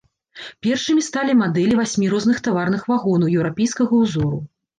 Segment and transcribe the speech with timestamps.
[0.67, 4.43] Першымі сталі мадэлі васьмі розных таварных вагонаў еўрапейскага ўзору.